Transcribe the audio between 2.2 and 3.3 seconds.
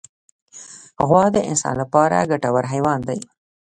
ګټور حیوان دی.